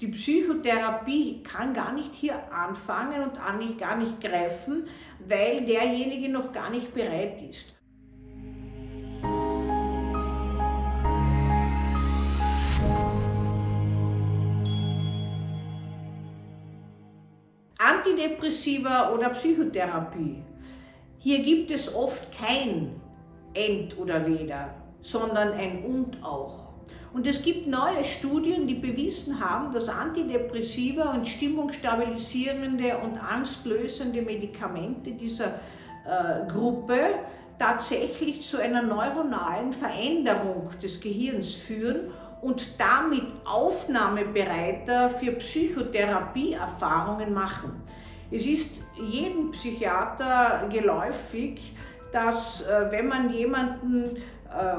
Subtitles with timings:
[0.00, 4.86] die Psychotherapie kann gar nicht hier anfangen und an nicht, gar nicht greifen,
[5.26, 7.74] weil derjenige noch gar nicht bereit ist.
[17.78, 20.42] Antidepressiva oder Psychotherapie.
[21.18, 23.00] Hier gibt es oft kein
[23.54, 26.67] End oder Weder, sondern ein Und auch.
[27.12, 35.12] Und es gibt neue Studien, die bewiesen haben, dass Antidepressiva und stimmungsstabilisierende und angstlösende Medikamente
[35.12, 35.54] dieser
[36.04, 36.98] äh, Gruppe
[37.58, 47.82] tatsächlich zu einer neuronalen Veränderung des Gehirns führen und damit aufnahmebereiter für Psychotherapieerfahrungen machen.
[48.30, 51.74] Es ist jedem Psychiater geläufig,
[52.12, 54.16] dass äh, wenn man jemanden
[54.46, 54.76] äh,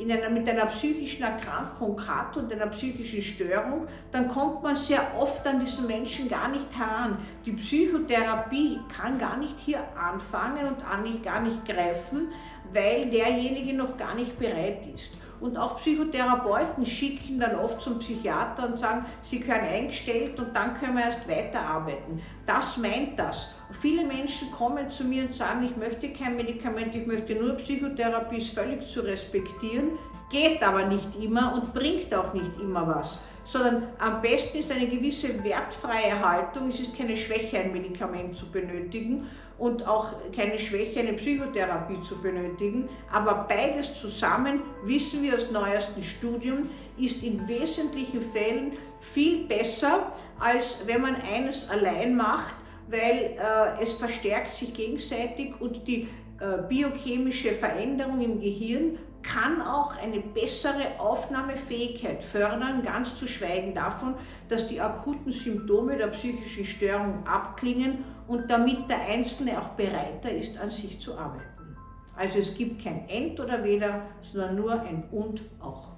[0.00, 5.46] einer, mit einer psychischen Erkrankung hat und einer psychischen Störung, dann kommt man sehr oft
[5.46, 7.18] an diesen Menschen gar nicht heran.
[7.44, 12.28] Die Psychotherapie kann gar nicht hier anfangen und gar nicht greifen,
[12.72, 15.16] weil derjenige noch gar nicht bereit ist.
[15.38, 20.74] Und auch Psychotherapeuten schicken dann oft zum Psychiater und sagen, sie können eingestellt und dann
[20.78, 22.22] können wir erst weiterarbeiten.
[22.46, 23.54] Das meint das.
[23.70, 28.38] Viele Menschen kommen zu mir und sagen, ich möchte kein Medikament, ich möchte nur Psychotherapie,
[28.38, 29.90] ist völlig zu respektieren,
[30.30, 34.86] geht aber nicht immer und bringt auch nicht immer was sondern am besten ist eine
[34.86, 36.68] gewisse wertfreie Haltung.
[36.68, 42.20] Es ist keine Schwäche, ein Medikament zu benötigen und auch keine Schwäche, eine Psychotherapie zu
[42.20, 42.88] benötigen.
[43.10, 50.86] Aber beides zusammen, wissen wir aus neuestem Studium, ist in wesentlichen Fällen viel besser, als
[50.86, 52.54] wenn man eines allein macht,
[52.88, 56.08] weil äh, es verstärkt sich gegenseitig und die
[56.40, 64.14] äh, biochemische Veränderung im Gehirn kann auch eine bessere Aufnahmefähigkeit fördern, ganz zu schweigen davon,
[64.48, 70.58] dass die akuten Symptome der psychischen Störung abklingen und damit der Einzelne auch bereiter ist,
[70.58, 71.76] an sich zu arbeiten.
[72.16, 75.95] Also es gibt kein End oder Weder, sondern nur ein Und auch.